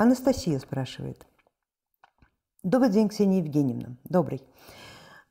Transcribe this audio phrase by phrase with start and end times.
[0.00, 1.26] Анастасия спрашивает.
[2.62, 3.96] Добрый день, Ксения Евгеньевна.
[4.04, 4.44] Добрый.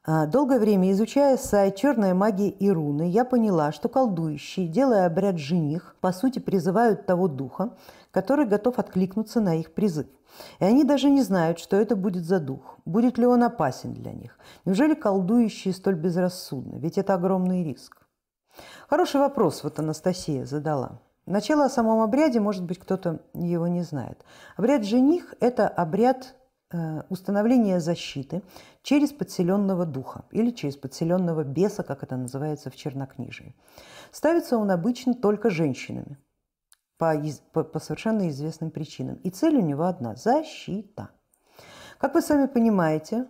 [0.03, 5.37] А, долгое время, изучая сайт «Черная магия и руны», я поняла, что колдующие, делая обряд
[5.37, 7.77] жених, по сути призывают того духа,
[8.11, 10.07] который готов откликнуться на их призыв.
[10.59, 14.11] И они даже не знают, что это будет за дух, будет ли он опасен для
[14.11, 14.37] них.
[14.65, 16.75] Неужели колдующие столь безрассудны?
[16.75, 18.05] Ведь это огромный риск.
[18.89, 20.99] Хороший вопрос вот Анастасия задала.
[21.27, 24.23] Начало о самом обряде, может быть, кто-то его не знает.
[24.55, 26.35] Обряд жених– это обряд
[26.71, 28.43] э, установления защиты
[28.81, 33.57] через подселенного духа или через подселенного беса, как это называется в чернокнижии.
[34.13, 36.17] Ставится он обычно только женщинами
[36.97, 37.13] по,
[37.51, 39.15] по, по совершенно известным причинам.
[39.17, 41.09] И цель у него одна– защита.
[41.97, 43.27] Как вы сами понимаете,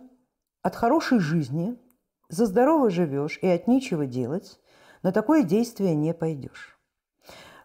[0.62, 1.76] от хорошей жизни
[2.28, 4.60] за здорово живешь и от нечего делать
[5.02, 6.77] на такое действие не пойдешь.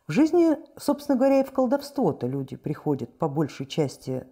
[0.07, 4.27] В жизни, собственно говоря, и в колдовство-то люди приходят по большей части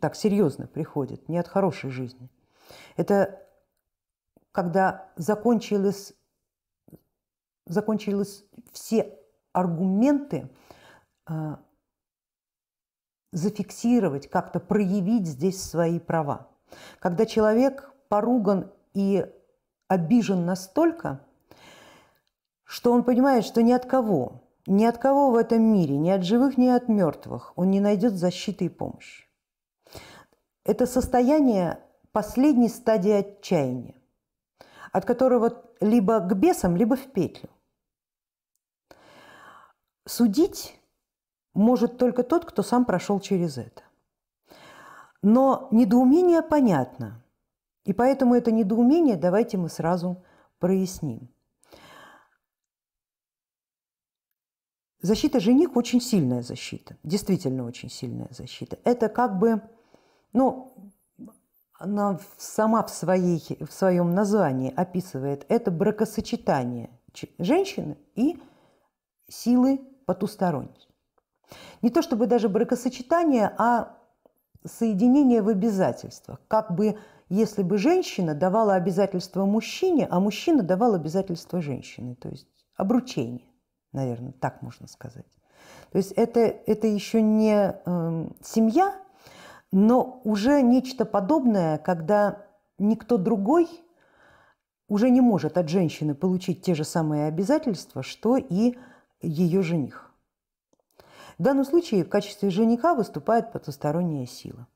[0.00, 2.28] так серьезно приходят, не от хорошей жизни.
[2.96, 3.46] Это
[4.52, 6.14] когда закончились,
[7.66, 9.18] закончились все
[9.52, 10.50] аргументы
[11.26, 11.60] а,
[13.32, 16.48] зафиксировать, как-то проявить здесь свои права.
[16.98, 19.26] Когда человек поруган и
[19.88, 21.24] обижен настолько,
[22.68, 26.22] что он понимает, что ни от кого, ни от кого в этом мире, ни от
[26.22, 29.26] живых, ни от мертвых он не найдет защиты и помощи.
[30.64, 31.80] Это состояние
[32.12, 33.94] последней стадии отчаяния,
[34.92, 37.48] от которого либо к бесам, либо в петлю.
[40.04, 40.78] Судить
[41.54, 43.82] может только тот, кто сам прошел через это.
[45.22, 47.24] Но недоумение понятно,
[47.84, 50.22] и поэтому это недоумение давайте мы сразу
[50.58, 51.30] проясним.
[55.00, 58.78] Защита жених очень сильная защита, действительно очень сильная защита.
[58.82, 59.62] Это как бы,
[60.32, 60.72] ну,
[61.74, 66.90] она сама в, своей, в своем названии описывает это бракосочетание
[67.38, 68.42] женщины и
[69.28, 70.88] силы потусторонней.
[71.80, 73.96] Не то чтобы даже бракосочетание, а
[74.64, 76.40] соединение в обязательствах.
[76.48, 76.98] Как бы
[77.28, 83.47] если бы женщина давала обязательства мужчине, а мужчина давал обязательства женщине, то есть обручение
[83.92, 85.26] наверное, так можно сказать.
[85.90, 88.94] То есть это, это еще не э, семья,
[89.72, 92.46] но уже нечто подобное, когда
[92.78, 93.68] никто другой
[94.88, 98.78] уже не может от женщины получить те же самые обязательства, что и
[99.20, 100.10] ее жених.
[101.38, 104.66] В данном случае в качестве жениха выступает потусторонняя сила.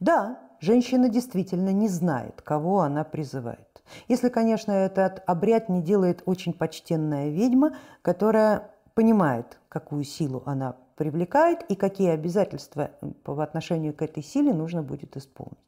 [0.00, 3.75] Да, женщина действительно не знает, кого она призывает.
[4.08, 11.62] Если, конечно, этот обряд не делает очень почтенная ведьма, которая понимает, какую силу она привлекает
[11.68, 12.90] и какие обязательства
[13.22, 15.58] по отношению к этой силе нужно будет исполнить.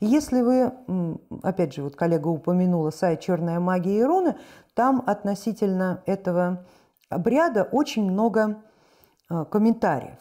[0.00, 0.72] И если вы,
[1.42, 4.36] опять же, вот коллега упомянула сайт «Черная магия и руны»,
[4.74, 6.66] там относительно этого
[7.08, 8.62] обряда очень много
[9.30, 10.18] э, комментариев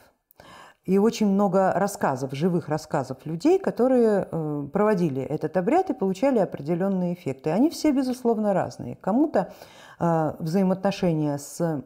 [0.86, 7.16] и очень много рассказов, живых рассказов людей, которые э, проводили этот обряд и получали определенные
[7.16, 7.50] эффекты.
[7.50, 8.96] Они все, безусловно, разные.
[8.96, 9.52] Кому-то
[10.00, 11.84] э, взаимоотношения с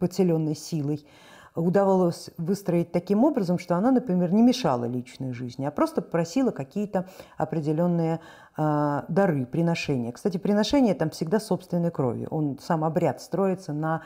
[0.00, 1.06] подселенной силой
[1.54, 7.08] удавалось выстроить таким образом, что она, например, не мешала личной жизни, а просто просила какие-то
[7.36, 8.18] определенные
[8.58, 10.10] э, дары, приношения.
[10.10, 12.26] Кстати, приношение там всегда собственной крови.
[12.28, 14.02] Он сам обряд строится на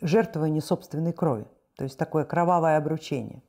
[0.00, 1.44] жертвовании собственной крови
[1.78, 3.40] то есть такое кровавое обручение.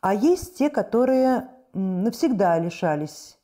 [0.00, 3.38] А есть те, которые навсегда лишались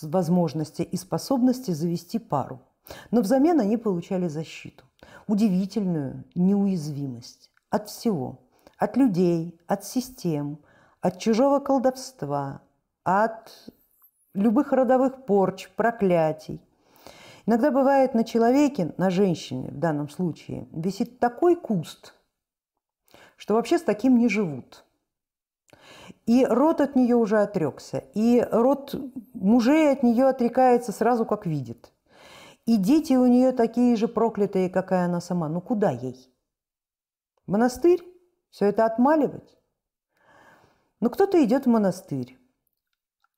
[0.00, 2.62] возможности и способности завести пару.
[3.10, 4.84] Но взамен они получали защиту,
[5.26, 8.38] удивительную неуязвимость от всего,
[8.78, 10.58] от людей, от систем,
[11.02, 12.62] от чужого колдовства,
[13.04, 13.52] от
[14.32, 16.62] любых родовых порч, проклятий.
[17.44, 22.14] Иногда бывает на человеке, на женщине в данном случае, висит такой куст–
[23.38, 24.84] что вообще с таким не живут.
[26.26, 28.94] И род от нее уже отрекся, и род
[29.32, 31.94] мужей от нее отрекается сразу, как видит.
[32.66, 35.48] И дети у нее такие же проклятые, какая она сама.
[35.48, 36.30] Ну куда ей?
[37.46, 38.04] Монастырь?
[38.50, 39.56] Все это отмаливать?
[41.00, 42.36] Ну кто-то идет в монастырь,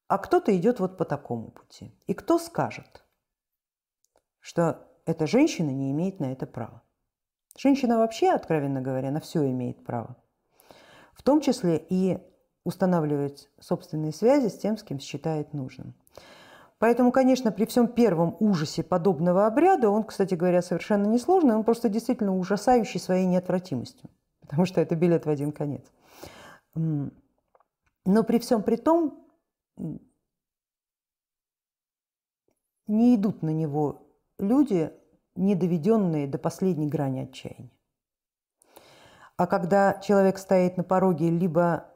[0.09, 1.95] а кто-то идет вот по такому пути.
[2.07, 3.05] И кто скажет,
[4.41, 6.83] что эта женщина не имеет на это права?
[7.59, 10.17] Женщина вообще, откровенно говоря, на все имеет право.
[11.13, 12.19] В том числе и
[12.65, 15.95] устанавливать собственные связи с тем, с кем считает нужным.
[16.79, 21.89] Поэтому, конечно, при всем первом ужасе подобного обряда, он, кстати говоря, совершенно несложный, он просто
[21.89, 24.09] действительно ужасающий своей неотвратимостью.
[24.51, 25.85] потому что это билет в один конец.
[26.75, 29.25] Но при всем при том
[32.89, 34.09] не идут на него
[34.41, 34.93] люди,
[35.41, 37.73] не доведенные до последней грани отчаяния.
[39.37, 41.91] А когда человек стоит на пороге либо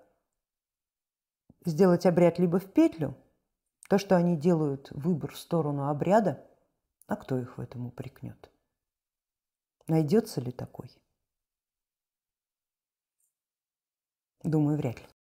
[1.65, 3.15] сделать обряд, либо в петлю,
[3.89, 6.47] то, что они делают выбор в сторону обряда,
[7.07, 8.51] а кто их в этом упрекнет?
[9.87, 10.91] Найдется ли такой?
[14.43, 15.14] Думаю, вряд ли.